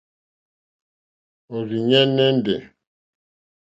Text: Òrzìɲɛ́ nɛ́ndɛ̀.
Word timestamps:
Òrzìɲɛ́ 1.55 2.03
nɛ́ndɛ̀. 2.15 2.57